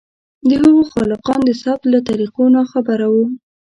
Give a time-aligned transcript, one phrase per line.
[0.47, 3.25] د هغو خالقان د ثبت له طریقو ناخبره وو.